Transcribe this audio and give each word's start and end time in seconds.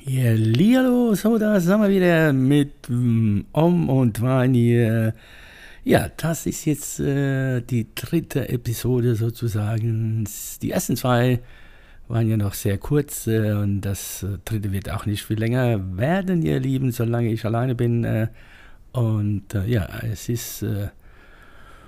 Ja, 0.00 0.32
Lialo, 0.32 1.14
so, 1.14 1.36
da 1.38 1.60
sind 1.60 1.80
wir 1.80 1.90
wieder 1.90 2.32
mit 2.32 2.88
mm, 2.88 3.40
Om 3.52 3.88
und 3.90 4.22
Wein. 4.22 4.54
Ja, 5.84 6.08
das 6.16 6.46
ist 6.46 6.64
jetzt 6.64 7.00
äh, 7.00 7.60
die 7.60 7.88
dritte 7.94 8.48
Episode 8.48 9.16
sozusagen. 9.16 10.26
Die 10.62 10.70
ersten 10.70 10.96
zwei 10.96 11.40
waren 12.08 12.28
ja 12.28 12.36
noch 12.36 12.54
sehr 12.54 12.78
kurz 12.78 13.26
äh, 13.26 13.52
und 13.52 13.80
das 13.82 14.22
äh, 14.22 14.38
dritte 14.44 14.72
wird 14.72 14.90
auch 14.90 15.06
nicht 15.06 15.24
viel 15.24 15.38
länger 15.38 15.96
werden, 15.98 16.42
ihr 16.42 16.60
Lieben, 16.60 16.92
solange 16.92 17.32
ich 17.32 17.44
alleine 17.44 17.74
bin. 17.74 18.04
Äh, 18.04 18.28
und 18.92 19.54
äh, 19.54 19.66
ja, 19.66 19.88
es 20.02 20.28
ist 20.28 20.64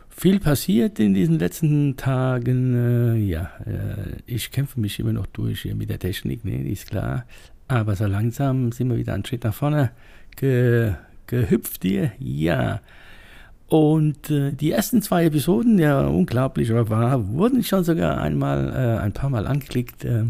viel 0.09 0.41
passiert 0.41 0.99
in 0.99 1.15
diesen 1.15 1.39
letzten 1.39 1.97
Tagen. 1.97 3.29
ja, 3.29 3.51
ich 4.27 4.51
kämpfe 4.51 4.81
mich 4.81 4.99
immer 5.01 5.13
noch 5.13 5.27
durch 5.27 5.67
mit 5.75 5.91
der 5.91 5.99
Technik, 5.99 6.45
ne, 6.45 6.69
ist 6.69 6.89
klar. 6.89 7.27
Aber 7.69 7.97
so 7.97 8.07
langsam 8.07 8.73
sind 8.73 8.91
wir 8.91 8.97
wieder 8.97 9.15
einen 9.15 9.25
Schritt 9.25 9.45
nach 9.45 9.55
vorne 9.55 9.91
ge, 10.37 10.95
gehüpft 11.27 11.83
hier. 11.83 12.13
Ja. 12.19 12.81
Und 13.69 14.31
äh, 14.31 14.53
die 14.53 14.71
ersten 14.71 15.03
zwei 15.03 15.25
Episoden, 15.25 15.79
ja 15.79 16.07
unglaublich 16.07 16.71
wahr, 16.73 17.29
wurden 17.29 17.65
schon 17.65 17.83
sogar 17.83 18.21
einmal, 18.21 18.69
äh, 18.69 19.01
ein 19.01 19.13
paar 19.13 19.31
Mal 19.31 19.47
angeklickt. 19.47 20.05
Äh, 20.05 20.25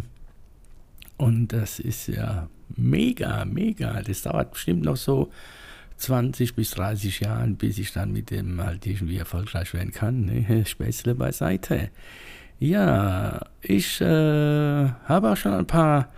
und 1.16 1.48
das 1.48 1.80
ist 1.80 2.06
ja 2.06 2.48
mega, 2.76 3.44
mega. 3.44 4.00
Das 4.02 4.22
dauert 4.22 4.52
bestimmt 4.52 4.84
noch 4.84 4.96
so 4.96 5.30
20 5.96 6.54
bis 6.54 6.70
30 6.72 7.20
Jahre, 7.20 7.48
bis 7.48 7.78
ich 7.78 7.92
dann 7.92 8.12
mit 8.12 8.30
dem 8.30 8.62
halt 8.62 8.86
irgendwie 8.86 9.18
erfolgreich 9.18 9.74
werden 9.74 9.92
kann. 9.92 10.24
Ne? 10.24 10.64
Späßle 10.66 11.14
beiseite. 11.14 11.90
Ja, 12.60 13.40
ich 13.62 14.00
äh, 14.00 14.04
habe 14.04 15.30
auch 15.32 15.36
schon 15.36 15.54
ein 15.54 15.66
paar 15.66 16.08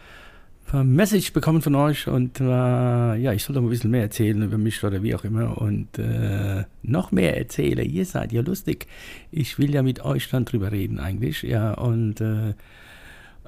Message 0.72 1.32
bekommen 1.32 1.62
von 1.62 1.74
euch 1.76 2.08
und 2.08 2.40
äh, 2.40 2.44
ja, 2.44 3.32
ich 3.32 3.44
soll 3.44 3.54
doch 3.54 3.62
ein 3.62 3.68
bisschen 3.68 3.90
mehr 3.90 4.02
erzählen 4.02 4.42
über 4.42 4.58
mich 4.58 4.82
oder 4.82 5.02
wie 5.02 5.14
auch 5.14 5.24
immer 5.24 5.60
und 5.60 5.98
äh, 5.98 6.64
noch 6.82 7.12
mehr 7.12 7.36
erzählen. 7.36 7.88
Ihr 7.88 8.04
seid 8.04 8.32
ja 8.32 8.42
lustig. 8.42 8.86
Ich 9.30 9.58
will 9.58 9.72
ja 9.72 9.82
mit 9.82 10.04
euch 10.04 10.28
dann 10.28 10.44
drüber 10.44 10.72
reden 10.72 10.98
eigentlich, 10.98 11.42
ja 11.42 11.72
und 11.74 12.20
äh, 12.20 12.54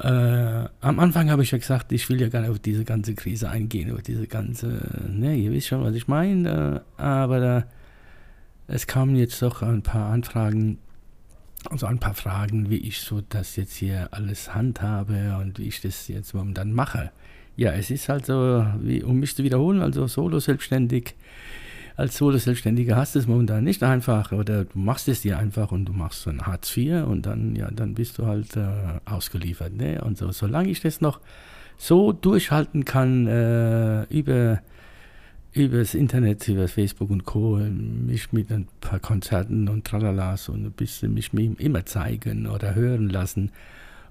äh, 0.01 0.69
am 0.81 1.01
Anfang 1.01 1.31
habe 1.31 1.43
ich 1.43 1.51
ja 1.51 1.59
gesagt, 1.59 1.91
ich 1.91 2.09
will 2.09 2.21
ja 2.21 2.29
gar 2.29 2.43
nicht 2.43 2.51
auf 2.51 2.61
diese 2.61 2.85
ganze 2.85 3.15
Krise 3.15 3.51
eingehen, 3.51 3.93
auf 3.93 4.03
diese 4.03 4.29
ganze, 4.29 4.81
ne, 5.09 5.35
ihr 5.35 5.51
wisst 5.51 5.69
schon, 5.69 5.83
was 5.83 5.95
ich 5.95 6.07
meine, 6.07 6.83
aber 6.97 7.41
da, 7.41 7.65
es 8.69 8.87
kamen 8.87 9.17
jetzt 9.17 9.43
doch 9.43 9.63
ein 9.63 9.83
paar 9.83 10.11
Anfragen 10.11 10.79
also 11.71 11.87
ein 11.87 11.99
paar 11.99 12.15
Fragen, 12.15 12.71
wie 12.71 12.77
ich 12.77 13.01
so 13.01 13.21
das 13.21 13.57
jetzt 13.57 13.75
hier 13.75 14.09
alles 14.13 14.55
handhabe 14.55 15.37
und 15.41 15.59
wie 15.59 15.69
ich 15.69 15.81
das 15.81 16.09
jetzt 16.09 16.35
momentan 16.35 16.73
mache. 16.73 17.11
Ja, 17.57 17.73
es 17.73 17.91
ist 17.91 18.09
halt 18.09 18.27
so, 18.27 18.65
wie, 18.81 19.03
um 19.03 19.19
mich 19.19 19.35
zu 19.35 19.43
wiederholen, 19.43 19.83
also 19.83 20.07
Solo-Selbstständig. 20.07 21.15
Als 21.97 22.17
Solo-Selbstständiger 22.17 22.95
hast 22.95 23.17
du 23.17 23.19
es 23.19 23.27
momentan 23.27 23.65
nicht 23.65 23.83
einfach 23.83 24.31
oder 24.31 24.67
du 24.67 24.79
machst 24.79 25.09
es 25.09 25.23
dir 25.23 25.37
einfach 25.39 25.73
und 25.73 25.87
du 25.87 25.93
machst 25.93 26.23
so 26.23 26.31
ein 26.31 26.47
Hartz 26.47 26.77
IV 26.77 27.05
und 27.05 27.27
dann, 27.27 27.57
ja, 27.57 27.69
dann 27.73 27.95
bist 27.95 28.19
du 28.19 28.27
halt 28.27 28.57
äh, 28.57 29.01
ausgeliefert. 29.05 29.73
Ne? 29.73 30.01
Und 30.03 30.17
so, 30.17 30.31
solange 30.31 30.71
ich 30.71 30.81
das 30.81 31.01
noch 31.01 31.19
so 31.77 32.13
durchhalten 32.13 32.85
kann, 32.85 33.27
äh, 33.27 34.05
über 34.05 34.61
übers 35.53 35.95
Internet, 35.95 36.47
über 36.49 36.69
Facebook 36.69 37.11
und 37.11 37.25
Co. 37.25 37.57
mich 37.57 38.33
mit 38.33 38.51
ein 38.51 38.69
paar 38.81 39.01
Konzerten 39.01 39.69
und 39.69 39.85
Tralalas 39.85 40.49
und 40.49 40.65
ein 40.65 40.73
bisschen 40.73 41.15
mich 41.15 41.33
immer 41.33 41.87
zeigen 41.87 42.47
oder 42.47 42.75
hören 42.75 43.09
lassen. 43.09 43.51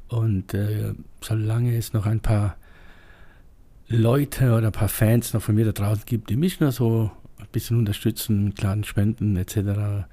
Und 0.07 0.53
äh, 0.53 0.93
solange 1.21 1.77
es 1.77 1.93
noch 1.93 2.05
ein 2.05 2.19
paar 2.19 2.57
Leute 3.87 4.53
oder 4.53 4.67
ein 4.67 4.71
paar 4.71 4.89
Fans 4.89 5.33
noch 5.33 5.41
von 5.41 5.55
mir 5.55 5.65
da 5.65 5.71
draußen 5.71 6.03
gibt, 6.05 6.29
die 6.29 6.35
mich 6.35 6.59
nur 6.59 6.71
so 6.71 7.11
ein 7.39 7.47
bisschen 7.51 7.77
unterstützen, 7.77 8.53
kleinen 8.55 8.83
Spenden 8.83 9.35
etc., 9.37 10.05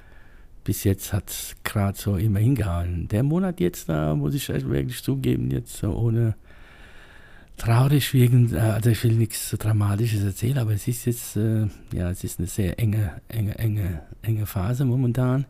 bis 0.63 0.85
jetzt 0.85 1.13
hat 1.13 1.29
es 1.29 1.57
gerade 1.63 1.99
so 1.99 2.17
immer 2.17 2.39
hingehauen. 2.39 3.07
Der 3.09 3.23
Monat 3.23 3.61
jetzt, 3.61 3.91
da 3.91 4.15
muss 4.15 4.35
ich 4.35 4.49
wirklich 4.49 5.03
zugeben, 5.03 5.51
jetzt 5.51 5.77
so 5.77 5.93
ohne 5.93 6.37
traurig 7.57 8.13
wegen, 8.13 8.55
äh, 8.55 8.59
also 8.59 8.91
ich 8.91 9.03
will 9.05 9.15
nichts 9.15 9.51
Dramatisches 9.59 10.25
erzählen, 10.25 10.59
aber 10.59 10.73
es 10.73 10.89
ist 10.89 11.05
jetzt, 11.07 11.37
äh, 11.37 11.67
ja, 11.93 12.11
es 12.11 12.25
ist 12.25 12.39
eine 12.39 12.49
sehr 12.49 12.79
enge, 12.79 13.21
enge, 13.29 13.59
enge, 13.59 14.03
enge 14.23 14.47
Phase 14.47 14.85
momentan, 14.85 15.47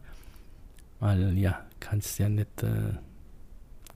weil 1.01 1.37
ja, 1.39 1.61
kannst 1.81 2.19
ja 2.19 2.29
nicht, 2.29 2.63
äh, 2.63 2.95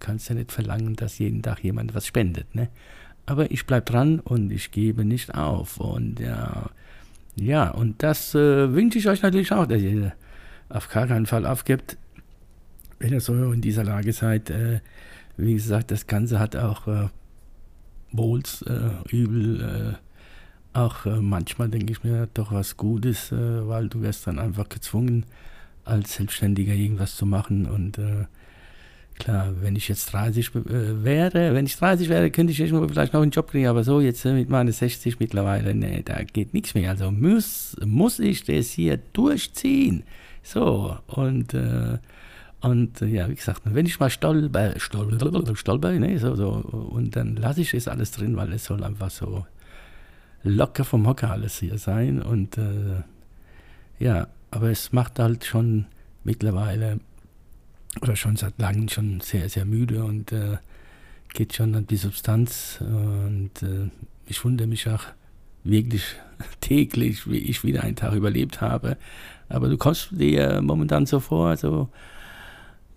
kannst 0.00 0.28
ja 0.28 0.34
nicht 0.34 0.52
verlangen, 0.52 0.96
dass 0.96 1.18
jeden 1.18 1.42
Tag 1.42 1.62
jemand 1.62 1.94
was 1.94 2.06
spendet, 2.06 2.54
ne? 2.54 2.68
Aber 3.26 3.50
ich 3.50 3.66
bleib 3.66 3.84
dran 3.84 4.20
und 4.20 4.50
ich 4.50 4.70
gebe 4.70 5.04
nicht 5.04 5.34
auf 5.34 5.76
und 5.78 6.18
ja, 6.18 6.70
ja, 7.36 7.70
und 7.70 8.02
das 8.02 8.34
äh, 8.34 8.72
wünsche 8.72 8.98
ich 8.98 9.08
euch 9.08 9.22
natürlich 9.22 9.52
auch, 9.52 9.66
dass 9.66 9.82
ihr 9.82 10.12
auf 10.70 10.88
gar 10.88 11.06
keinen 11.06 11.26
Fall 11.26 11.46
aufgibt, 11.46 11.98
wenn 12.98 13.12
ihr 13.12 13.20
so 13.20 13.52
in 13.52 13.60
dieser 13.60 13.84
Lage 13.84 14.12
seid. 14.12 14.50
Äh, 14.50 14.80
wie 15.36 15.54
gesagt, 15.54 15.90
das 15.90 16.06
Ganze 16.06 16.40
hat 16.40 16.56
auch 16.56 16.88
äh, 16.88 17.08
Bowls 18.12 18.62
äh, 18.62 18.90
übel. 19.10 19.96
Äh, 19.96 20.78
auch 20.78 21.06
äh, 21.06 21.20
manchmal 21.20 21.68
denke 21.68 21.92
ich 21.92 22.04
mir 22.04 22.28
doch 22.34 22.52
was 22.52 22.76
Gutes, 22.76 23.32
äh, 23.32 23.68
weil 23.68 23.88
du 23.88 24.02
wirst 24.02 24.26
dann 24.26 24.38
einfach 24.38 24.68
gezwungen, 24.68 25.24
als 25.84 26.14
Selbstständiger 26.14 26.74
irgendwas 26.74 27.16
zu 27.16 27.26
machen. 27.26 27.66
Und 27.66 27.98
äh, 27.98 28.26
klar, 29.18 29.52
wenn 29.60 29.76
ich 29.76 29.88
jetzt 29.88 30.12
30 30.12 30.54
äh, 30.54 31.04
wäre, 31.04 31.54
wenn 31.54 31.66
ich 31.66 31.76
30 31.76 32.08
wäre, 32.08 32.30
könnte 32.30 32.52
ich 32.52 32.58
vielleicht 32.58 33.12
noch 33.12 33.22
einen 33.22 33.30
Job 33.30 33.50
kriegen, 33.50 33.66
aber 33.66 33.82
so 33.82 34.00
jetzt 34.00 34.24
mit 34.24 34.50
meinen 34.50 34.72
60 34.72 35.18
mittlerweile, 35.18 35.74
nee, 35.74 36.02
da 36.04 36.22
geht 36.22 36.54
nichts 36.54 36.74
mehr. 36.74 36.90
Also 36.90 37.10
muss, 37.10 37.76
muss 37.84 38.18
ich 38.18 38.44
das 38.44 38.70
hier 38.70 38.98
durchziehen. 39.12 40.04
So, 40.42 40.96
und 41.08 41.54
und 42.60 43.02
äh, 43.02 43.06
ja, 43.06 43.28
wie 43.28 43.34
gesagt, 43.34 43.62
wenn 43.64 43.86
ich 43.86 44.00
mal 44.00 44.10
stolper, 44.10 44.78
stolper, 44.78 45.54
stolper 45.54 45.92
ne, 45.92 46.18
so, 46.18 46.34
so, 46.34 46.50
und 46.50 47.14
dann 47.14 47.36
lasse 47.36 47.60
ich 47.60 47.72
es 47.72 47.86
alles 47.86 48.10
drin, 48.10 48.36
weil 48.36 48.52
es 48.52 48.64
soll 48.64 48.82
einfach 48.82 49.10
so 49.10 49.46
locker 50.42 50.84
vom 50.84 51.06
Hocker 51.06 51.30
alles 51.30 51.58
hier 51.58 51.78
sein. 51.78 52.20
Und 52.20 52.58
äh, 52.58 53.02
ja, 53.98 54.26
aber 54.50 54.70
es 54.70 54.92
macht 54.92 55.18
halt 55.18 55.44
schon 55.44 55.86
mittlerweile 56.24 57.00
oder 58.00 58.16
schon 58.16 58.36
seit 58.36 58.58
langem 58.58 58.88
schon 58.88 59.20
sehr, 59.20 59.48
sehr 59.48 59.64
müde 59.64 60.04
und 60.04 60.32
äh, 60.32 60.58
geht 61.32 61.54
schon 61.54 61.74
an 61.76 61.86
die 61.86 61.96
Substanz. 61.96 62.78
Und 62.80 63.62
äh, 63.62 63.90
ich 64.26 64.44
wundere 64.44 64.66
mich 64.66 64.88
auch 64.88 65.04
wirklich 65.62 66.02
täglich, 66.60 67.30
wie 67.30 67.38
ich 67.38 67.62
wieder 67.62 67.84
einen 67.84 67.96
Tag 67.96 68.14
überlebt 68.14 68.60
habe. 68.60 68.96
Aber 69.48 69.68
du 69.68 69.78
kommst 69.78 70.08
dir 70.10 70.60
momentan 70.60 71.06
so 71.06 71.20
vor, 71.20 71.56
so 71.56 71.88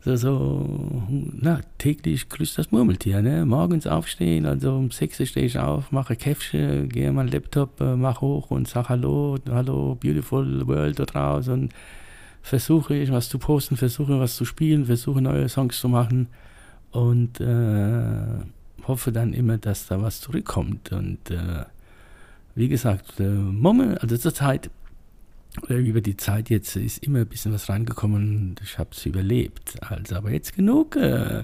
so, 0.04 0.16
so 0.16 1.04
na, 1.08 1.62
täglich 1.78 2.28
grüßt 2.30 2.58
das 2.58 2.72
Murmeltier. 2.72 3.22
Ne? 3.22 3.46
Morgens 3.46 3.86
aufstehen, 3.86 4.46
also 4.46 4.76
um 4.76 4.92
6 4.92 5.20
Uhr 5.20 5.26
stehe 5.28 5.46
ich 5.46 5.60
auf, 5.60 5.92
mache 5.92 6.16
Käffchen, 6.16 6.90
gehe 6.90 7.10
an 7.10 7.16
meinen 7.16 7.30
Laptop, 7.30 7.80
äh, 7.82 7.96
mach 7.96 8.22
hoch 8.22 8.52
und 8.52 8.68
sag 8.68 8.90
Hallo, 8.90 9.38
Hallo, 9.50 9.96
beautiful 9.96 10.68
world 10.68 11.00
da 11.00 11.06
draußen. 11.06 11.54
Und 11.54 11.74
versuche 12.42 12.96
ich 12.96 13.12
was 13.12 13.30
zu 13.30 13.38
posten, 13.38 13.78
versuche 13.78 14.20
was 14.20 14.36
zu 14.36 14.46
spielen, 14.46 14.86
versuche 14.86 15.22
neue 15.22 15.48
Songs 15.48 15.80
zu 15.80 15.88
machen 15.88 16.28
und 16.92 17.40
äh, 17.40 18.88
hoffe 18.88 19.12
dann 19.12 19.34
immer, 19.34 19.58
dass 19.58 19.88
da 19.88 20.02
was 20.02 20.20
zurückkommt. 20.22 20.92
Und 20.92 21.30
äh, 21.30 21.66
wie 22.56 22.68
gesagt, 22.68 23.20
äh, 23.20 23.28
Moment, 23.28 24.02
also 24.02 24.18
zur 24.18 24.34
Zeit 24.34 24.70
über 25.68 26.02
die 26.02 26.18
Zeit 26.18 26.50
jetzt 26.50 26.76
ist 26.76 27.04
immer 27.04 27.20
ein 27.20 27.28
bisschen 27.28 27.54
was 27.54 27.70
reingekommen 27.70 28.52
und 28.52 28.62
ich 28.64 28.78
habe 28.78 28.92
es 28.94 29.06
überlebt. 29.06 29.82
Also, 29.82 30.16
aber 30.16 30.32
jetzt 30.32 30.56
genug 30.56 30.96
äh, 30.96 31.44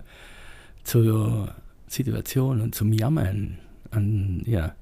zur 0.84 1.54
Situation 1.88 2.62
und 2.62 2.76
zum 2.76 2.94
Jammern. 2.94 3.58
An, 3.92 4.44
ja. 4.46 4.76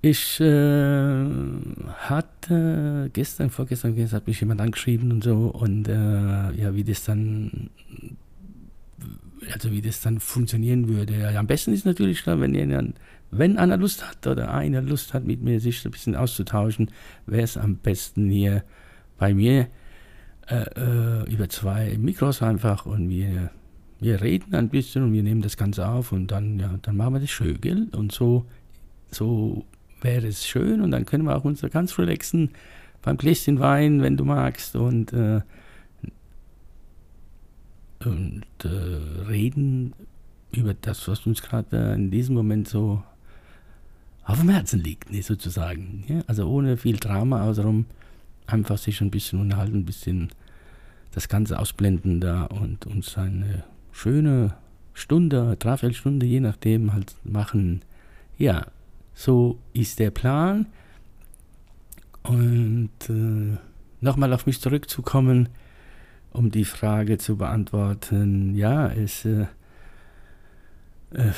Ich 0.00 0.40
äh, 0.40 1.24
hatte 1.96 3.10
gestern, 3.12 3.50
vorgestern, 3.50 3.94
gestern 3.94 4.16
hat 4.16 4.26
mich 4.26 4.40
jemand 4.40 4.60
angeschrieben 4.60 5.12
und 5.12 5.22
so 5.22 5.46
und 5.46 5.88
äh, 5.88 5.92
ja, 5.92 6.74
wie 6.74 6.82
das 6.82 7.04
dann, 7.04 7.70
also 9.52 9.70
wie 9.70 9.80
das 9.80 10.00
dann 10.00 10.18
funktionieren 10.18 10.88
würde. 10.88 11.18
Ja, 11.18 11.38
am 11.38 11.46
besten 11.46 11.72
ist 11.72 11.86
natürlich, 11.86 12.26
wenn 12.26 12.54
ihr 12.54 12.66
dann 12.66 12.94
wenn 13.32 13.56
einer 13.56 13.78
Lust 13.78 14.06
hat 14.06 14.26
oder 14.26 14.52
einer 14.52 14.82
Lust 14.82 15.14
hat, 15.14 15.24
mit 15.24 15.42
mir 15.42 15.58
sich 15.58 15.84
ein 15.84 15.90
bisschen 15.90 16.14
auszutauschen, 16.14 16.90
wäre 17.26 17.42
es 17.42 17.56
am 17.56 17.76
besten 17.76 18.28
hier 18.28 18.62
bei 19.18 19.32
mir 19.32 19.68
äh, 20.48 20.64
äh, 20.76 21.32
über 21.32 21.48
zwei 21.48 21.96
Mikros 21.98 22.42
einfach 22.42 22.84
und 22.84 23.08
wir, 23.08 23.50
wir 24.00 24.20
reden 24.20 24.54
ein 24.54 24.68
bisschen 24.68 25.04
und 25.04 25.12
wir 25.14 25.22
nehmen 25.22 25.40
das 25.40 25.56
Ganze 25.56 25.88
auf 25.88 26.12
und 26.12 26.30
dann, 26.30 26.58
ja, 26.58 26.78
dann 26.82 26.96
machen 26.96 27.14
wir 27.14 27.20
das 27.20 27.30
schön, 27.30 27.58
gell? 27.60 27.88
Und 27.92 28.12
so, 28.12 28.44
so 29.10 29.64
wäre 30.02 30.26
es 30.26 30.46
schön 30.46 30.82
und 30.82 30.90
dann 30.90 31.06
können 31.06 31.24
wir 31.24 31.34
auch 31.34 31.44
uns 31.44 31.62
ganz 31.70 31.98
relaxen 31.98 32.50
beim 33.00 33.16
Gläschen 33.16 33.60
Wein, 33.60 34.02
wenn 34.02 34.18
du 34.18 34.26
magst 34.26 34.76
und, 34.76 35.14
äh, 35.14 35.40
und 38.04 38.44
äh, 38.64 38.68
reden 39.26 39.94
über 40.54 40.74
das, 40.74 41.08
was 41.08 41.26
uns 41.26 41.40
gerade 41.40 41.94
in 41.94 42.10
diesem 42.10 42.34
Moment 42.34 42.68
so 42.68 43.02
auf 44.24 44.40
dem 44.40 44.50
Herzen 44.50 44.80
liegt, 44.80 45.10
ne, 45.10 45.22
sozusagen. 45.22 46.04
Ja? 46.08 46.22
Also 46.26 46.48
ohne 46.48 46.76
viel 46.76 46.96
Drama 46.96 47.44
außerum, 47.44 47.86
einfach 48.46 48.78
sich 48.78 49.00
ein 49.00 49.10
bisschen 49.10 49.40
unterhalten, 49.40 49.78
ein 49.78 49.84
bisschen 49.84 50.30
das 51.12 51.28
Ganze 51.28 51.58
ausblenden 51.58 52.20
da 52.20 52.44
und 52.44 52.86
uns 52.86 53.16
eine 53.18 53.64
schöne 53.90 54.54
Stunde, 54.94 55.56
Dreiviertelstunde, 55.58 56.26
je 56.26 56.40
nachdem, 56.40 56.92
halt 56.92 57.14
machen. 57.24 57.82
Ja, 58.38 58.66
so 59.14 59.58
ist 59.72 59.98
der 59.98 60.10
Plan. 60.10 60.66
Und 62.22 62.90
äh, 63.08 63.58
nochmal 64.00 64.32
auf 64.32 64.46
mich 64.46 64.60
zurückzukommen, 64.60 65.48
um 66.30 66.50
die 66.50 66.64
Frage 66.64 67.18
zu 67.18 67.36
beantworten. 67.36 68.54
Ja, 68.54 68.88
es 68.88 69.24
äh, 69.24 69.46
äh, 71.12 71.32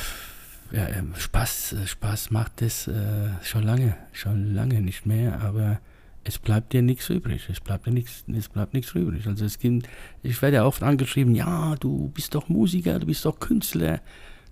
ja, 0.74 0.88
ähm, 0.88 1.14
Spaß, 1.16 1.74
äh, 1.74 1.86
Spaß 1.86 2.30
macht 2.30 2.60
es 2.62 2.88
äh, 2.88 3.28
schon 3.42 3.62
lange, 3.62 3.96
schon 4.12 4.54
lange 4.54 4.80
nicht 4.80 5.06
mehr, 5.06 5.40
aber 5.40 5.78
es 6.24 6.38
bleibt 6.38 6.72
dir 6.72 6.82
nichts 6.82 7.08
übrig. 7.10 7.48
Es 7.48 7.60
bleibt 7.60 7.86
dir 7.86 7.92
nichts, 7.92 8.24
es 8.26 8.48
bleibt 8.48 8.74
nichts 8.74 8.92
übrig. 8.92 9.26
Also 9.26 9.44
es 9.44 9.58
gibt, 9.58 9.88
ich 10.22 10.40
werde 10.42 10.56
ja 10.56 10.64
oft 10.64 10.82
angeschrieben, 10.82 11.34
ja, 11.34 11.76
du 11.76 12.08
bist 12.08 12.34
doch 12.34 12.48
Musiker, 12.48 12.98
du 12.98 13.06
bist 13.06 13.24
doch 13.24 13.38
Künstler, 13.38 14.00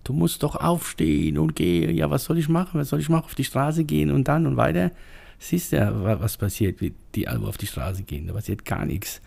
du 0.05 0.13
musst 0.13 0.43
doch 0.43 0.55
aufstehen 0.57 1.39
und 1.39 1.57
gehen. 1.57 1.97
Ja, 1.97 2.11
was 2.11 2.25
soll 2.25 2.39
ich 2.39 2.49
machen? 2.49 2.79
Was 2.79 2.91
soll 2.91 3.01
ich 3.01 3.09
machen? 3.09 3.25
Auf 3.25 3.35
die 3.35 3.45
Straße 3.45 3.85
gehen 3.85 4.11
und 4.11 4.29
dann 4.29 4.47
und 4.47 4.57
weiter. 4.57 4.93
Siehst 5.39 5.73
ja, 5.73 6.21
was 6.21 6.37
passiert, 6.37 6.81
wie 6.81 6.95
die 7.17 7.27
alle 7.27 7.47
auf 7.47 7.59
die 7.59 7.67
Straße 7.67 8.05
gehen. 8.05 8.29
Da 8.29 8.35
passiert 8.35 8.65
gar 8.65 8.85
nichts. 8.87 9.21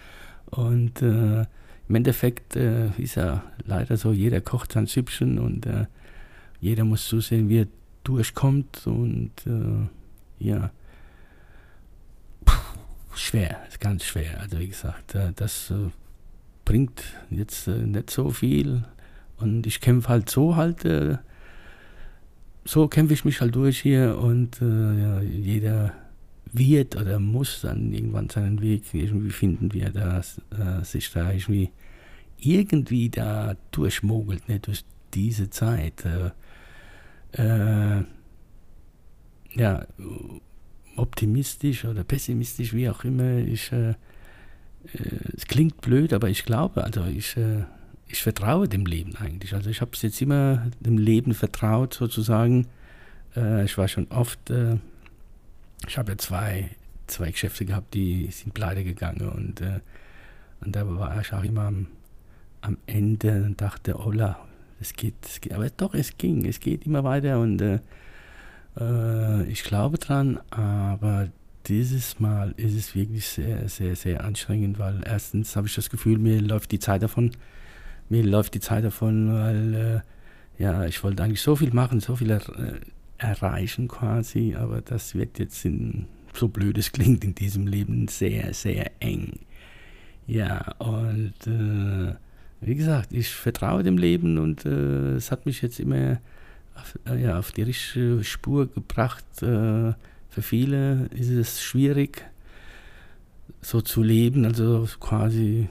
Und 0.46 1.02
äh, 1.02 1.46
im 1.90 1.96
Endeffekt 1.96 2.56
äh, 2.56 2.90
ist 2.98 3.16
ja 3.16 3.44
leider 3.66 3.98
so, 3.98 4.14
jeder 4.14 4.40
kocht 4.40 4.72
sein 4.72 4.86
Süppchen 4.86 5.40
und 5.40 5.66
äh, 5.66 5.88
jeder 6.66 6.84
muss 6.84 7.08
zusehen, 7.08 7.48
wie 7.48 7.60
er 7.60 7.68
durchkommt 8.04 8.88
und 8.88 9.32
äh, 9.46 9.88
ja, 10.40 10.72
Puh, 12.44 12.54
schwer, 13.14 13.60
ist 13.68 13.80
ganz 13.80 14.04
schwer. 14.04 14.42
Also 14.42 14.58
wie 14.58 14.68
gesagt, 14.68 15.14
äh, 15.14 15.32
das 15.36 15.70
äh, 15.70 15.92
bringt 16.66 17.04
jetzt 17.30 17.68
äh, 17.68 17.78
nicht 17.78 18.10
so 18.10 18.32
viel. 18.32 18.84
Und 19.38 19.68
ich 19.68 19.80
kämpfe 19.80 20.10
halt 20.10 20.28
so 20.28 20.56
halt, 20.56 20.86
äh, 20.86 21.18
so 22.64 22.88
kämpfe 22.88 23.14
ich 23.14 23.26
mich 23.26 23.42
halt 23.42 23.54
durch 23.54 23.82
hier 23.82 24.18
und 24.18 24.60
äh, 24.60 25.02
ja, 25.02 25.22
jeder 25.22 25.94
wird 26.52 26.96
oder 26.96 27.20
muss 27.20 27.62
dann 27.62 27.94
irgendwann 27.94 28.30
seinen 28.30 28.60
Weg 28.62 28.92
irgendwie 28.92 29.30
finden, 29.30 29.72
wie 29.74 29.82
er 29.82 29.92
das, 29.92 30.42
sich 30.84 31.12
da 31.12 31.32
irgendwie 31.32 31.70
irgendwie 32.38 33.10
da 33.10 33.56
durchmogelt, 33.72 34.48
ne, 34.48 34.60
durch 34.60 34.86
diese 35.14 35.50
Zeit 35.50 36.06
äh, 36.06 36.32
ja, 39.56 39.86
optimistisch 40.96 41.86
oder 41.86 42.04
pessimistisch, 42.04 42.74
wie 42.74 42.90
auch 42.90 43.04
immer. 43.04 43.38
Ich, 43.38 43.72
äh, 43.72 43.90
äh, 43.90 43.96
es 45.36 45.46
klingt 45.46 45.82
blöd, 45.82 46.14
aber 46.14 46.30
ich 46.30 46.46
glaube, 46.46 46.84
also 46.84 47.06
ich, 47.06 47.36
äh, 47.38 47.64
ich 48.08 48.22
vertraue 48.22 48.68
dem 48.68 48.86
Leben 48.86 49.16
eigentlich. 49.16 49.54
Also 49.54 49.70
ich 49.70 49.82
habe 49.82 49.92
es 49.94 50.02
jetzt 50.02 50.22
immer 50.22 50.68
dem 50.80 50.98
Leben 50.98 51.34
vertraut 51.34 51.94
sozusagen. 51.94 52.68
Äh, 53.36 53.66
ich 53.66 53.78
war 53.78 53.88
schon 53.88 54.08
oft, 54.10 54.50
äh, 54.50 54.78
ich 55.88 55.98
habe 55.98 56.14
ja 56.14 56.18
zwei, 56.18 56.70
zwei 57.08 57.32
Geschäfte 57.32 57.66
gehabt, 57.66 57.94
die 57.94 58.30
sind 58.32 58.54
pleite 58.54 58.84
gegangen 58.84 59.30
und, 59.30 59.62
äh, 59.62 59.80
und 60.62 60.76
da 60.76 60.88
war 60.88 61.20
ich 61.20 61.34
auch 61.34 61.44
immer 61.44 61.64
am, 61.64 61.88
am 62.62 62.78
Ende 62.88 63.44
und 63.44 63.62
dachte, 63.62 63.96
oh 64.00 64.12
es 64.80 64.94
geht, 64.94 65.16
es 65.24 65.42
geht, 65.42 65.54
aber 65.54 65.70
doch, 65.70 65.94
es 65.94 66.18
ging, 66.18 66.46
es 66.46 66.60
geht 66.60 66.86
immer 66.86 67.04
weiter 67.04 67.40
und 67.40 67.62
äh, 67.62 67.80
äh, 68.80 69.44
ich 69.46 69.64
glaube 69.64 69.98
dran, 69.98 70.40
aber 70.52 71.30
dieses 71.68 72.20
Mal 72.20 72.54
ist 72.58 72.76
es 72.76 72.96
wirklich 72.96 73.28
sehr, 73.28 73.68
sehr, 73.70 73.96
sehr 73.96 74.24
anstrengend, 74.24 74.78
weil 74.80 75.02
erstens 75.06 75.56
habe 75.56 75.68
ich 75.68 75.76
das 75.76 75.90
Gefühl, 75.90 76.18
mir 76.18 76.42
läuft 76.42 76.72
die 76.72 76.80
Zeit 76.80 77.02
davon, 77.02 77.32
mir 78.10 78.24
läuft 78.24 78.54
die 78.54 78.60
Zeit 78.60 78.84
davon, 78.84 79.34
weil 79.34 79.74
äh, 79.74 80.62
ja, 80.62 80.86
ich 80.86 81.04
wollte 81.04 81.24
eigentlich 81.24 81.42
so 81.42 81.56
viel 81.56 81.74
machen, 81.74 82.00
so 82.00 82.16
viel 82.16 82.30
er, 82.30 82.48
äh, 82.58 82.80
erreichen 83.18 83.88
quasi, 83.88 84.56
aber 84.56 84.82
das 84.82 85.16
wird 85.16 85.40
jetzt 85.40 85.66
in, 85.66 86.06
so 86.34 86.48
blöd 86.48 86.78
es 86.78 86.92
klingt, 86.92 87.24
in 87.24 87.34
diesem 87.34 87.68
Leben 87.68 88.08
sehr, 88.08 88.54
sehr 88.54 88.92
eng. 89.00 89.40
Ja, 90.28 90.74
und 90.80 91.34
äh, 91.48 92.16
wie 92.62 92.76
gesagt, 92.76 93.12
ich 93.12 93.30
vertraue 93.30 93.84
dem 93.84 93.98
Leben 93.98 94.38
und 94.38 94.66
äh, 94.66 95.16
es 95.16 95.32
hat 95.32 95.46
mich 95.46 95.62
jetzt 95.62 95.80
immer 95.80 96.20
auf, 96.76 96.98
äh, 97.08 97.22
ja, 97.22 97.40
auf 97.40 97.52
die 97.52 97.64
richtige 97.64 98.24
Spur 98.24 98.68
gebracht. 98.68 99.26
Äh, 99.42 99.94
für 100.30 100.42
viele 100.42 101.08
ist 101.14 101.30
es 101.30 101.62
schwierig, 101.62 102.26
so 103.62 103.82
zu 103.82 104.04
leben, 104.04 104.46
also 104.46 104.88
quasi 105.00 105.70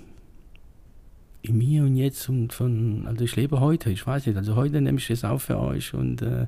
im 1.43 1.61
Hier 1.61 1.83
und 1.83 1.97
Jetzt 1.97 2.29
und 2.29 2.53
von, 2.53 3.07
also 3.07 3.25
ich 3.25 3.37
lebe 3.37 3.61
heute, 3.61 3.91
ich 3.91 4.07
weiß 4.07 4.27
nicht, 4.27 4.37
also 4.37 4.57
heute 4.57 4.81
nehme 4.81 4.99
ich 4.99 5.09
das 5.09 5.25
auf 5.25 5.43
für 5.45 5.59
euch 5.59 5.93
und 5.93 6.23
äh, 6.23 6.47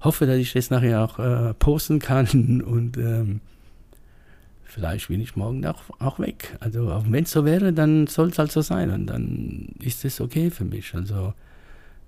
hoffe, 0.00 0.26
dass 0.26 0.36
ich 0.36 0.52
das 0.52 0.70
nachher 0.70 1.02
auch 1.02 1.18
äh, 1.18 1.54
posten 1.54 1.98
kann 1.98 2.60
und 2.66 2.98
ähm, 2.98 3.40
vielleicht 4.74 5.08
bin 5.08 5.20
ich 5.20 5.36
morgen 5.36 5.64
auch, 5.66 5.82
auch 6.00 6.18
weg. 6.18 6.56
Also 6.60 7.02
wenn 7.08 7.24
es 7.24 7.30
so 7.30 7.44
wäre, 7.44 7.72
dann 7.72 8.08
soll 8.08 8.28
es 8.28 8.38
halt 8.38 8.50
so 8.50 8.60
sein 8.60 8.90
und 8.90 9.06
dann 9.06 9.68
ist 9.80 10.04
es 10.04 10.20
okay 10.20 10.50
für 10.50 10.64
mich. 10.64 10.94
Also 10.94 11.32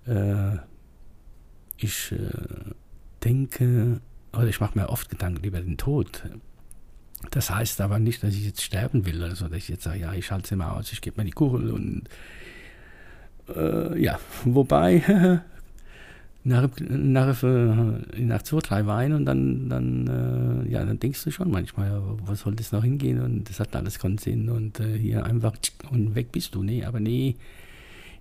äh, 0.07 0.57
ich 1.77 2.13
äh, 2.13 2.75
denke, 3.23 4.01
oder 4.33 4.49
ich 4.49 4.61
mache 4.61 4.79
mir 4.79 4.89
oft 4.89 5.09
Gedanken 5.09 5.45
über 5.45 5.61
den 5.61 5.77
Tod. 5.77 6.25
Das 7.31 7.51
heißt 7.51 7.81
aber 7.81 8.01
nicht, 8.01 8.23
dass 8.23 8.35
ich 8.35 8.45
jetzt 8.45 8.63
sterben 8.63 9.07
will, 9.07 9.23
also 9.23 9.47
dass 9.47 9.59
ich 9.59 9.69
jetzt 9.69 9.85
sage, 9.85 10.01
ja, 10.01 10.13
ich 10.13 10.31
halte 10.31 10.47
es 10.47 10.53
immer 10.53 10.77
aus, 10.77 10.93
ich 10.93 11.01
gebe 11.01 11.21
mir 11.21 11.25
die 11.25 11.33
Kugel 11.33 11.71
und 11.71 12.09
äh, 13.55 14.01
ja, 14.01 14.19
wobei 14.45 15.41
nach, 16.47 16.69
nach, 16.79 17.43
nach 17.43 18.43
zwei, 18.43 18.59
drei 18.61 18.87
Weinen 18.87 19.15
und 19.15 19.25
dann, 19.25 19.69
dann, 19.69 20.65
äh, 20.67 20.71
ja, 20.71 20.85
dann 20.85 21.01
denkst 21.01 21.25
du 21.25 21.33
schon 21.33 21.51
manchmal, 21.51 22.01
wo 22.25 22.35
soll 22.35 22.55
das 22.55 22.71
noch 22.71 22.85
hingehen 22.85 23.21
und 23.21 23.51
das 23.51 23.59
hat 23.59 23.75
alles 23.75 23.99
keinen 23.99 24.19
Sinn 24.19 24.49
und 24.49 24.79
äh, 24.79 24.97
hier 24.97 25.25
einfach 25.25 25.55
und 25.91 26.15
weg 26.15 26.31
bist 26.31 26.55
du. 26.55 26.63
Nee, 26.63 26.85
aber 26.85 27.01
nee, 27.01 27.35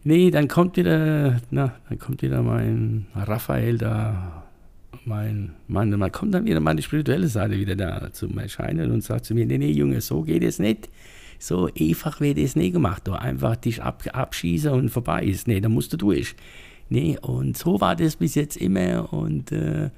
nee, 0.04 0.32
dann 0.32 0.48
kommt 0.48 0.76
wieder, 0.76 1.40
na, 1.52 1.76
dann 1.88 2.00
kommt 2.00 2.24
wieder 2.24 2.42
mein 2.42 3.06
Raphael 3.14 3.78
da, 3.78 4.44
mein, 5.06 5.52
mein, 5.68 5.92
man 5.92 6.12
kommt 6.12 6.34
dann 6.34 6.46
wieder 6.46 6.60
meine 6.60 6.82
spirituelle 6.82 7.28
Seite 7.28 7.60
wieder 7.60 7.76
da 7.76 8.12
zum 8.12 8.40
Erscheinen 8.40 8.92
und 8.92 9.04
sagt 9.04 9.26
zu 9.26 9.36
mir, 9.36 9.46
nee, 9.46 9.60
nee, 9.60 9.72
Junge, 9.72 10.02
so 10.02 10.24
geht 10.24 10.44
es 10.44 10.58
nicht. 10.58 10.90
So 11.38 11.70
einfach 11.80 12.22
wird 12.22 12.40
es 12.40 12.56
nicht 12.56 12.74
gemacht. 12.74 13.04
Du 13.06 13.14
einfach 13.14 13.56
dich 13.58 13.84
ab, 13.84 14.04
abschießen 14.12 14.72
und 14.72 14.90
vorbei 14.90 15.26
ist. 15.26 15.48
Nee, 15.48 15.60
da 15.60 15.70
musst 15.70 15.94
du 15.94 15.98
durch. 15.98 16.34
Nee, 16.90 17.18
und 17.22 17.58
so 17.58 17.82
war 17.82 17.96
das 17.96 18.16
bis 18.16 18.36
jetzt 18.36 18.58
immer 18.58 19.12
und 19.12 19.52
äh, 19.52 19.90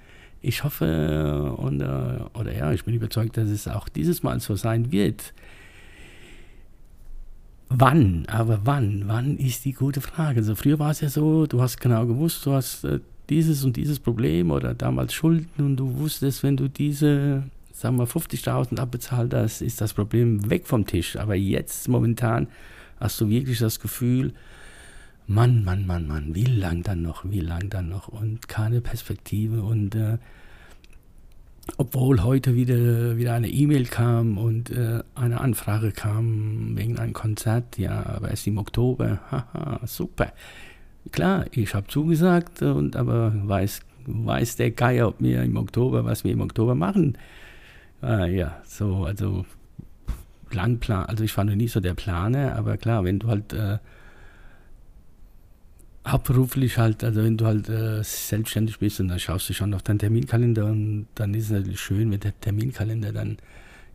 ich 0.41 0.63
hoffe 0.63 1.53
und, 1.57 1.81
äh, 1.81 2.19
oder 2.33 2.55
ja, 2.55 2.71
ich 2.71 2.85
bin 2.85 2.93
überzeugt, 2.93 3.37
dass 3.37 3.49
es 3.49 3.67
auch 3.67 3.89
dieses 3.89 4.23
Mal 4.23 4.39
so 4.39 4.55
sein 4.55 4.91
wird. 4.91 5.33
Wann, 7.69 8.25
aber 8.27 8.61
wann? 8.63 9.03
Wann 9.07 9.37
ist 9.37 9.65
die 9.65 9.73
gute 9.73 9.99
Frage. 9.99 10.39
Also 10.39 10.55
früher 10.55 10.79
war 10.79 10.91
es 10.91 11.01
ja 11.01 11.09
so, 11.09 11.47
du 11.47 11.61
hast 11.61 11.81
genau 11.81 12.05
gewusst, 12.05 12.45
du 12.45 12.53
hast 12.53 12.85
äh, 12.85 12.99
dieses 13.29 13.65
und 13.65 13.75
dieses 13.75 13.99
Problem 13.99 14.51
oder 14.51 14.73
damals 14.73 15.13
Schulden 15.13 15.49
und 15.57 15.75
du 15.75 15.97
wusstest, 15.97 16.43
wenn 16.43 16.55
du 16.55 16.69
diese, 16.69 17.43
sagen 17.73 17.97
wir 17.97 18.07
50.000 18.07 18.79
abbezahlt 18.79 19.33
hast, 19.33 19.61
ist 19.61 19.81
das 19.81 19.93
Problem 19.93 20.49
weg 20.49 20.65
vom 20.65 20.85
Tisch. 20.85 21.17
Aber 21.17 21.35
jetzt 21.35 21.89
momentan 21.89 22.47
hast 23.01 23.19
du 23.19 23.29
wirklich 23.29 23.59
das 23.59 23.81
Gefühl, 23.81 24.33
Mann, 25.27 25.65
Mann, 25.65 25.85
Mann, 25.85 26.07
Mann, 26.07 26.35
wie 26.35 26.45
lang 26.45 26.83
dann 26.83 27.01
noch, 27.01 27.25
wie 27.25 27.41
lang 27.41 27.69
dann 27.69 27.89
noch 27.89 28.07
und 28.07 28.47
keine 28.47 28.79
Perspektive 28.79 29.61
und 29.61 29.93
äh, 29.93 30.17
obwohl 31.75 32.23
heute 32.23 32.55
wieder, 32.55 33.17
wieder 33.17 33.33
eine 33.33 33.49
E-Mail 33.49 33.85
kam 33.85 34.37
und 34.37 34.69
äh, 34.69 35.03
eine 35.15 35.41
Anfrage 35.41 35.91
kam 35.91 36.77
wegen 36.77 36.97
einem 36.97 37.11
Konzert, 37.11 37.77
ja, 37.77 38.05
aber 38.05 38.29
erst 38.29 38.47
im 38.47 38.57
Oktober, 38.57 39.19
haha, 39.31 39.81
super. 39.85 40.31
Klar, 41.11 41.45
ich 41.51 41.75
habe 41.75 41.87
zugesagt, 41.87 42.61
und 42.61 42.95
aber 42.95 43.33
weiß, 43.35 43.81
weiß 44.05 44.55
der 44.55 44.71
Geier, 44.71 45.09
ob 45.09 45.15
wir 45.19 45.43
im 45.43 45.57
Oktober, 45.57 46.05
was 46.05 46.23
wir 46.23 46.31
im 46.31 46.41
Oktober 46.41 46.73
machen. 46.73 47.17
Ah, 48.01 48.25
ja, 48.25 48.61
so, 48.65 49.03
also 49.03 49.45
lang 50.51 50.79
plan, 50.79 51.05
also 51.05 51.25
ich 51.25 51.35
war 51.35 51.43
noch 51.43 51.55
nie 51.55 51.67
so 51.67 51.81
der 51.81 51.95
Planer, 51.95 52.55
aber 52.55 52.77
klar, 52.77 53.03
wenn 53.03 53.19
du 53.19 53.27
halt 53.27 53.51
äh, 53.51 53.77
hauptberuflich 56.07 56.77
halt, 56.77 57.03
also 57.03 57.23
wenn 57.23 57.37
du 57.37 57.45
halt 57.45 57.69
äh, 57.69 58.03
selbstständig 58.03 58.79
bist 58.79 58.99
und 58.99 59.09
dann 59.09 59.19
schaust 59.19 59.49
du 59.49 59.53
schon 59.53 59.73
auf 59.73 59.83
deinen 59.83 59.99
Terminkalender 59.99 60.65
und 60.65 61.07
dann 61.15 61.33
ist 61.33 61.45
es 61.45 61.51
natürlich 61.51 61.79
schön, 61.79 62.11
wenn 62.11 62.19
der 62.19 62.39
Terminkalender 62.39 63.11
dann 63.11 63.37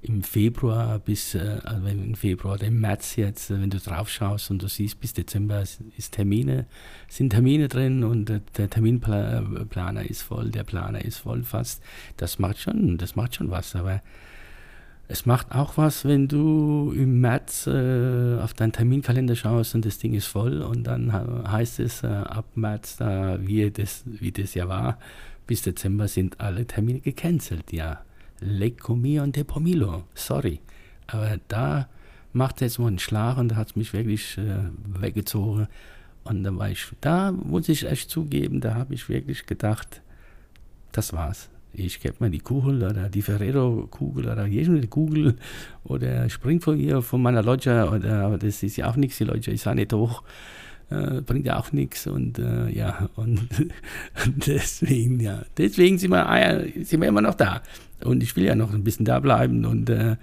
im 0.03 0.25
Februar 0.25 0.99
bis, 0.99 1.35
äh, 1.35 1.61
also 1.65 1.87
im 1.87 2.15
Februar 2.15 2.55
oder 2.55 2.67
im 2.67 2.81
März 2.81 3.17
jetzt, 3.17 3.51
äh, 3.51 3.61
wenn 3.61 3.71
du 3.71 3.79
drauf 3.79 4.09
schaust 4.09 4.51
und 4.51 4.63
du 4.63 4.69
siehst, 4.69 5.01
bis 5.01 5.13
Dezember 5.13 5.63
ist 5.63 6.13
Termine, 6.13 6.67
sind 7.09 7.31
Termine 7.31 7.69
drin 7.69 8.03
und 8.03 8.27
der 8.57 8.71
Terminplaner 8.71 10.05
ist 10.09 10.23
voll, 10.23 10.51
der 10.51 10.65
Planer 10.65 11.05
ist 11.05 11.19
voll 11.19 11.45
fast. 11.45 11.83
Das 12.17 12.39
macht 12.39 12.59
schon, 12.59 12.99
das 12.99 13.17
macht 13.17 13.37
schon 13.37 13.51
was, 13.51 13.77
aber 13.77 14.03
es 15.13 15.27
macht 15.27 15.53
auch 15.53 15.77
was, 15.77 16.07
wenn 16.07 16.27
du 16.27 16.91
im 16.97 17.21
März 17.21 17.67
äh, 17.67 18.39
auf 18.41 18.55
deinen 18.55 18.73
Terminkalender 18.73 19.37
schaust 19.37 19.75
und 19.75 19.85
das 19.85 19.99
Ding 19.99 20.15
ist 20.15 20.27
voll 20.27 20.63
und 20.63 20.85
dann 20.85 21.13
heißt 21.13 21.81
es 21.81 22.03
äh, 22.03 22.07
ab 22.07 22.47
März, 22.55 22.97
da, 22.97 23.37
wie, 23.47 23.71
das, 23.71 24.05
wie 24.07 24.33
das 24.33 24.55
ja 24.55 24.69
war, 24.69 24.99
bis 25.47 25.61
Dezember 25.61 26.09
sind 26.09 26.41
alle 26.41 26.67
Termine 26.67 27.01
gecancelt. 27.01 27.75
Ja, 27.75 28.03
lecco 28.41 28.97
mio 28.97 29.23
und 29.23 29.47
pomilo, 29.47 30.05
sorry. 30.15 30.61
Aber 31.09 31.39
da 31.47 31.89
macht 32.33 32.57
es 32.57 32.61
jetzt 32.61 32.79
mal 32.79 32.87
einen 32.87 32.99
Schlag 32.99 33.37
und 33.37 33.51
da 33.51 33.57
hat 33.57 33.69
es 33.69 33.77
mich 33.77 33.93
wirklich 33.93 34.39
äh, 34.39 34.71
weggezogen. 34.99 35.69
Und 36.25 36.43
da 36.43 36.57
war 36.57 36.71
ich, 36.71 36.87
da 37.03 37.33
muss 37.33 37.69
ich 37.69 37.85
echt 37.85 38.09
zugeben, 38.09 38.63
da 38.63 38.77
habe 38.77 38.95
ich 38.95 39.11
wirklich 39.11 39.45
gedacht, 39.45 40.01
das 40.93 41.13
war's 41.13 41.52
ich 41.75 42.01
gebe 42.01 42.17
mir 42.21 42.31
die 42.31 42.41
Kugel 42.41 42.83
oder 42.83 43.09
die 43.09 43.23
Ferrero-Kugel 43.23 44.29
oder 44.29 44.47
jede 44.47 44.87
Kugel 44.89 45.37
oder 45.85 46.29
spring 46.29 46.61
von 46.61 46.77
hier 46.77 47.03
von 47.03 47.23
meiner 47.23 47.43
Loggia 47.43 47.85
aber 47.85 48.39
das 48.39 48.63
ist 48.63 48.77
ja 48.77 48.91
auch 48.91 48.97
nichts, 48.97 49.19
die 49.19 49.25
Loggia 49.25 49.53
ist 49.53 49.67
auch 49.67 49.75
nicht 49.75 49.93
hoch, 49.93 50.23
äh, 50.91 51.21
bringt 51.23 51.47
ja 51.47 51.59
auch 51.59 51.73
nichts 51.73 52.07
und 52.07 52.39
äh, 52.39 52.69
ja 52.71 53.09
und 53.17 53.49
deswegen, 54.47 55.21
ja, 55.21 55.43
deswegen 55.57 55.99
sind 55.99 56.11
wir, 56.11 56.29
ah 56.29 56.61
sind 56.83 57.01
wir 57.01 57.09
immer 57.09 57.23
noch 57.23 57.35
da. 57.35 57.63
Und 58.05 58.23
ich 58.23 58.35
will 58.37 58.45
ja 58.45 58.55
noch 58.55 58.75
ein 58.75 58.85
bisschen 58.85 59.07
da 59.07 59.21
bleiben 59.21 59.65
und 59.65 59.89
äh, 59.89 60.17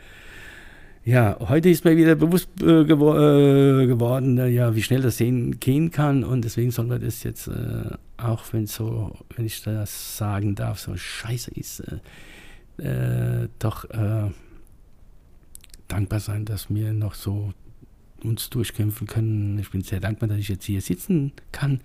ja, 1.09 1.37
heute 1.39 1.69
ist 1.69 1.85
mir 1.85 1.97
wieder 1.97 2.13
bewusst 2.13 2.49
äh, 2.61 2.85
gewor 2.85 3.17
äh, 3.17 3.87
geworden, 3.87 4.37
äh, 4.37 4.47
ja, 4.47 4.75
wie 4.75 4.83
schnell 4.83 5.01
das 5.01 5.17
gehen 5.17 5.89
kann 5.89 6.23
und 6.23 6.45
deswegen 6.45 6.69
sollen 6.69 6.91
wir 6.91 6.99
das 6.99 7.23
jetzt, 7.23 7.47
äh, 7.47 7.89
auch 8.17 8.43
wenn 8.51 8.67
so, 8.67 9.17
wenn 9.35 9.47
ich 9.47 9.63
das 9.63 10.17
sagen 10.17 10.53
darf, 10.53 10.77
so 10.79 10.95
scheiße 10.95 11.49
ist, 11.51 11.83
äh, 12.77 13.43
äh, 13.43 13.49
doch 13.57 13.85
dankbar 15.87 16.19
sein, 16.19 16.45
dass 16.45 16.69
wir 16.69 16.93
noch 16.93 17.15
so 17.15 17.53
uns 18.23 18.51
durchkämpfen 18.51 19.07
können. 19.07 19.57
Ich 19.57 19.71
bin 19.71 19.81
sehr 19.81 19.99
dankbar, 19.99 20.29
dass 20.29 20.37
ich 20.37 20.49
jetzt 20.49 20.65
hier 20.65 20.81
sitzen 20.81 21.31
kann 21.51 21.81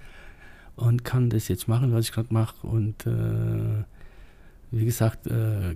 und 0.77 1.05
kann 1.05 1.31
das 1.31 1.49
jetzt 1.49 1.67
machen, 1.67 1.95
was 1.95 2.05
ich 2.05 2.13
gerade 2.13 2.35
mache 2.35 2.67
und 2.67 3.07
wie 4.71 4.85
gesagt, 4.85 5.29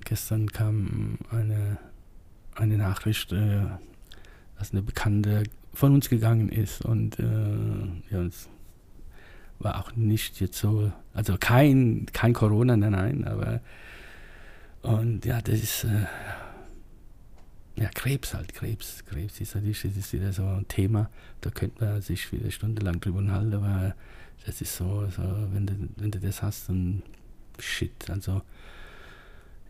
gestern 0.04 0.52
kam 0.52 1.18
eine 1.30 1.78
eine 2.58 2.76
Nachricht, 2.76 3.32
äh, 3.32 3.62
dass 4.58 4.72
eine 4.72 4.82
Bekannte 4.82 5.44
von 5.72 5.94
uns 5.94 6.08
gegangen 6.08 6.48
ist 6.48 6.84
und 6.84 7.18
äh, 7.18 7.24
ja, 8.10 8.22
es 8.22 8.48
war 9.58 9.78
auch 9.80 9.94
nicht 9.96 10.40
jetzt 10.40 10.58
so, 10.58 10.92
also 11.14 11.36
kein, 11.38 12.06
kein 12.12 12.32
Corona, 12.32 12.76
nein, 12.76 12.92
nein, 12.92 13.24
aber 13.24 13.60
und 14.82 15.24
ja, 15.24 15.40
das 15.40 15.60
ist 15.60 15.84
äh, 15.84 16.06
ja 17.76 17.88
Krebs 17.94 18.34
halt, 18.34 18.54
Krebs, 18.54 19.04
Krebs 19.04 19.40
ist 19.40 19.54
natürlich, 19.54 19.82
das 19.82 19.96
ist 19.96 20.12
wieder 20.12 20.32
so 20.32 20.44
ein 20.44 20.66
Thema, 20.68 21.10
da 21.40 21.50
könnte 21.50 21.84
man 21.84 22.02
sich 22.02 22.32
wieder 22.32 22.50
stundenlang 22.50 23.00
drüber 23.00 23.18
unterhalten, 23.18 23.54
aber 23.54 23.94
das 24.46 24.60
ist 24.60 24.76
so, 24.76 25.06
so 25.14 25.22
wenn, 25.52 25.66
du, 25.66 25.74
wenn 25.96 26.10
du 26.10 26.20
das 26.20 26.42
hast, 26.42 26.68
dann 26.68 27.02
shit, 27.58 28.08
also 28.10 28.42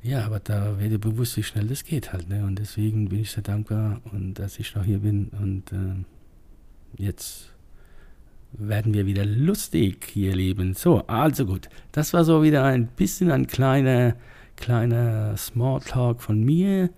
ja, 0.02 0.25
aber 0.25 0.40
da 0.40 0.78
werde 0.78 0.99
bewusst, 0.99 1.37
wie 1.37 1.43
schnell 1.43 1.67
das 1.67 1.85
geht 1.85 2.12
halt. 2.12 2.28
Ne? 2.28 2.45
Und 2.45 2.59
deswegen 2.59 3.09
bin 3.09 3.21
ich 3.21 3.31
sehr 3.33 3.43
dankbar 3.43 4.00
und 4.12 4.35
dass 4.35 4.59
ich 4.59 4.75
noch 4.75 4.85
hier 4.85 4.99
bin. 4.99 5.28
Und 5.40 5.73
äh, 5.73 7.02
jetzt 7.02 7.52
werden 8.52 8.95
wir 8.95 9.07
wieder 9.07 9.25
lustig 9.25 10.07
hier 10.12 10.35
leben. 10.35 10.75
So, 10.75 11.07
also 11.07 11.47
gut. 11.47 11.69
Das 11.93 12.12
war 12.12 12.25
so 12.25 12.43
wieder 12.43 12.64
ein 12.64 12.87
bisschen 12.87 13.31
ein 13.31 13.47
kleiner, 13.47 14.14
kleiner 14.57 15.37
Smalltalk 15.37 16.23
von 16.23 16.45
mir. 16.45 16.90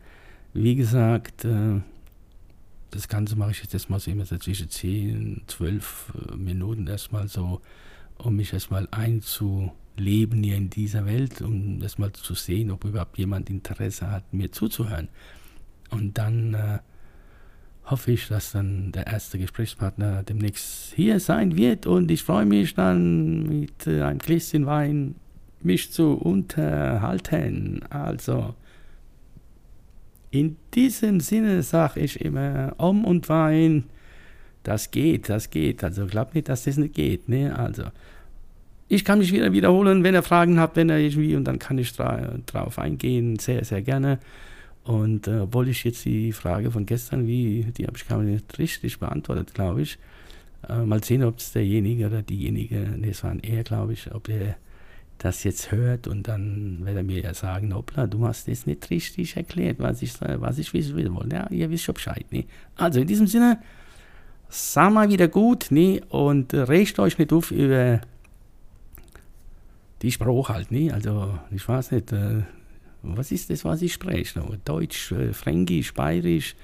Wie 0.53 0.75
gesagt, 0.75 1.45
äh, 1.45 1.81
das 2.91 3.09
Ganze 3.09 3.37
mache 3.37 3.53
ich 3.53 3.63
jetzt 3.63 3.73
erstmal 3.73 4.01
so 4.01 4.11
immer 4.11 4.27
so 4.27 4.37
zwischen 4.37 4.69
10, 4.69 5.43
12 5.47 6.13
äh, 6.33 6.37
Minuten 6.37 6.87
erstmal 6.87 7.29
so, 7.29 7.61
um 8.19 8.37
mich 8.37 8.53
erstmal 8.53 8.89
einzu 8.91 9.73
leben 10.01 10.43
hier 10.43 10.57
in 10.57 10.71
dieser 10.71 11.07
Welt, 11.07 11.43
um 11.43 11.81
das 11.81 11.99
mal 11.99 12.13
zu 12.13 12.35
sehen, 12.35 12.71
ob 12.71 12.85
überhaupt 12.85 13.19
jemand 13.19 13.51
Interesse 13.51 14.11
hat, 14.11 14.33
mir 14.33 14.51
zuzuhören. 14.51 15.09
Und 15.91 16.19
dann 16.19 16.55
äh, 16.55 16.79
hoffe 17.85 18.13
ich, 18.13 18.29
dass 18.29 18.53
dann 18.53 18.93
der 18.93 19.07
erste 19.07 19.39
Gesprächspartner 19.39 20.23
demnächst 20.23 20.95
hier 20.95 21.21
sein 21.21 21.57
wird 21.57 21.87
und 21.87 22.11
ich 22.11 22.23
freue 22.23 22.47
mich 22.47 22.75
dann 22.75 23.43
mit 23.45 23.87
äh, 23.87 24.03
einem 24.03 24.19
Gläschen 24.19 24.67
Wein 24.67 25.17
mich 25.63 25.93
zu 25.93 26.15
unterhalten. 26.15 27.83
Also 27.91 28.55
in 30.31 30.57
diesem 30.75 31.21
Sinne 31.21 31.63
sage 31.63 32.01
ich 32.01 32.21
immer 32.21 32.75
Om 32.79 33.05
und 33.05 33.29
Wein, 33.29 33.85
das 34.63 34.91
geht, 34.91 35.29
das 35.29 35.51
geht. 35.51 35.83
Also 35.83 36.07
glaubt 36.07 36.35
nicht, 36.35 36.49
dass 36.49 36.65
das 36.65 36.77
nicht 36.77 36.95
geht. 36.95 37.29
Ne? 37.29 37.57
Also 37.59 37.85
ich 38.91 39.05
kann 39.05 39.21
mich 39.21 39.33
wieder 39.33 39.53
wiederholen, 39.53 40.03
wenn 40.03 40.15
ihr 40.15 40.23
Fragen 40.25 40.59
habt, 40.59 40.75
wenn 40.75 40.91
ihr 40.91 40.99
irgendwie, 40.99 41.37
und 41.37 41.45
dann 41.45 41.61
kann 41.61 41.79
ich 41.79 41.93
dra 41.93 42.35
drauf 42.47 42.77
eingehen, 42.77 43.39
sehr, 43.39 43.65
sehr 43.65 43.83
gerne. 43.83 44.19
Und 44.83 45.29
äh, 45.29 45.41
obwohl 45.41 45.69
ich 45.69 45.85
jetzt 45.85 46.05
die 46.05 46.33
Frage 46.33 46.73
von 46.73 46.87
gestern, 46.87 47.25
wie, 47.29 47.67
die 47.77 47.87
habe 47.87 47.97
ich 47.97 48.09
gar 48.09 48.19
nicht 48.21 48.59
richtig 48.59 48.99
beantwortet, 48.99 49.55
glaube 49.55 49.83
ich. 49.83 49.99
Äh, 50.69 50.83
mal 50.83 51.03
sehen, 51.05 51.23
ob 51.23 51.39
es 51.39 51.53
derjenige 51.53 52.09
oder 52.09 52.23
diejenige, 52.23 52.79
nee, 52.97 53.11
es 53.11 53.23
war 53.23 53.31
ein 53.31 53.39
er, 53.45 53.63
glaube 53.63 53.93
ich, 53.93 54.13
ob 54.13 54.29
er 54.29 54.57
das 55.19 55.45
jetzt 55.45 55.71
hört 55.71 56.09
und 56.09 56.27
dann 56.27 56.79
wird 56.85 56.97
er 56.97 57.05
mir 57.05 57.21
ja 57.21 57.33
sagen, 57.33 57.73
hoppla, 57.73 58.09
du 58.09 58.27
hast 58.27 58.49
das 58.49 58.67
nicht 58.67 58.91
richtig 58.91 59.37
erklärt, 59.37 59.79
was 59.79 60.03
ich, 60.03 60.15
was 60.21 60.59
ich 60.59 60.75
wissen 60.75 60.97
will. 60.97 61.13
Ja, 61.31 61.49
ihr 61.51 61.71
wisst 61.71 61.85
schon 61.85 61.95
Bescheid. 61.95 62.25
Nee. 62.31 62.47
Also 62.75 62.99
in 62.99 63.07
diesem 63.07 63.29
Sinne, 63.29 63.61
sag 64.49 64.93
mal 64.93 65.09
wieder 65.11 65.29
gut, 65.29 65.67
nee, 65.71 66.01
und 66.09 66.53
regt 66.55 66.99
euch 66.99 67.19
nicht 67.19 67.33
auf 67.33 67.53
über 67.53 68.01
die 70.03 70.13
Sprache 70.13 70.55
halt, 70.55 70.71
ne? 70.71 70.93
Also, 70.93 71.39
ich 71.51 71.69
weiß 71.69 71.93
nicht, 71.93 72.13
äh, 72.13 72.43
was 73.03 73.33
ist 73.33 73.51
das, 73.51 73.65
was 73.65 73.83
ich 73.83 73.93
spreche? 73.93 74.43
Deutsch, 74.65 75.13
äh, 75.13 75.33
Fränkisch, 75.33 75.95
Bayerisch, 75.95 76.55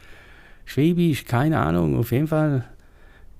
Schwäbisch, 0.64 1.24
keine 1.24 1.60
Ahnung. 1.60 1.96
Auf 1.96 2.12
jeden 2.12 2.26
Fall 2.26 2.64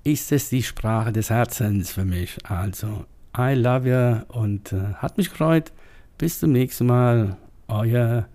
ist 0.03 0.31
es 0.31 0.49
die 0.49 0.63
Sprache 0.63 1.11
des 1.11 1.29
Herzens 1.29 1.91
für 1.91 2.05
mich. 2.05 2.37
Also, 2.45 3.05
I 3.37 3.53
love 3.53 3.87
you 3.87 4.39
und 4.39 4.71
äh, 4.73 4.93
hat 4.95 5.17
mich 5.17 5.29
gefreut. 5.29 5.71
Bis 6.17 6.39
zum 6.39 6.51
nächsten 6.51 6.87
Mal. 6.87 7.37
Euer 7.67 8.27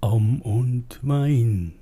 Om 0.00 0.42
und 0.42 1.00
Mein. 1.02 1.72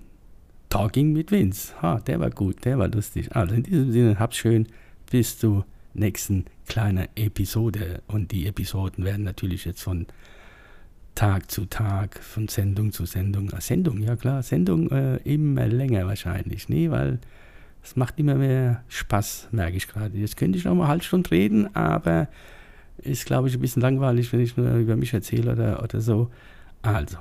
Talking 0.68 1.12
mit 1.12 1.30
Vince. 1.32 1.74
Ha, 1.82 1.98
der 2.00 2.20
war 2.20 2.30
gut, 2.30 2.64
der 2.64 2.78
war 2.78 2.88
lustig. 2.88 3.34
Also 3.34 3.54
in 3.54 3.64
diesem 3.64 3.92
Sinne, 3.92 4.18
hab's 4.18 4.36
schön. 4.36 4.68
Bis 5.10 5.38
zum 5.38 5.64
nächsten 5.94 6.46
kleinen 6.66 7.08
Episode. 7.14 8.02
Und 8.06 8.32
die 8.32 8.46
Episoden 8.46 9.04
werden 9.04 9.24
natürlich 9.24 9.64
jetzt 9.64 9.82
von 9.82 10.06
Tag 11.14 11.50
zu 11.50 11.64
Tag, 11.64 12.22
von 12.22 12.46
Sendung 12.46 12.92
zu 12.92 13.04
Sendung, 13.04 13.50
äh, 13.50 13.60
Sendung, 13.60 14.00
ja 14.00 14.14
klar, 14.14 14.42
Sendung 14.42 14.90
äh, 14.90 15.16
immer 15.24 15.66
länger 15.66 16.06
wahrscheinlich, 16.06 16.68
nee, 16.68 16.90
weil 16.90 17.18
es 17.82 17.96
macht 17.96 18.18
immer 18.18 18.36
mehr 18.36 18.84
Spaß, 18.88 19.48
merke 19.50 19.76
ich 19.76 19.88
gerade. 19.88 20.16
Jetzt 20.16 20.36
könnte 20.36 20.58
ich 20.58 20.64
noch 20.64 20.74
mal 20.74 20.84
eine 20.84 20.90
halbe 20.90 21.04
Stunde 21.04 21.30
reden, 21.30 21.74
aber 21.74 22.28
ist, 22.98 23.26
glaube 23.26 23.48
ich, 23.48 23.54
ein 23.54 23.60
bisschen 23.60 23.82
langweilig, 23.82 24.32
wenn 24.32 24.40
ich 24.40 24.56
nur 24.56 24.74
über 24.74 24.96
mich 24.96 25.12
erzähle 25.12 25.52
oder, 25.52 25.82
oder 25.82 26.00
so. 26.00 26.30
Also, 26.82 27.18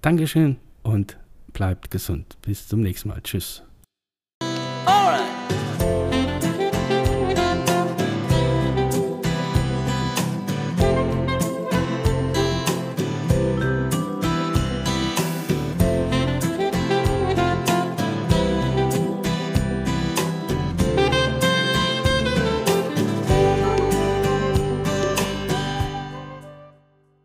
Dankeschön 0.00 0.56
und 0.82 1.18
bleibt 1.52 1.90
gesund. 1.90 2.36
Bis 2.42 2.68
zum 2.68 2.80
nächsten 2.80 3.08
Mal. 3.08 3.20
Tschüss. 3.22 3.67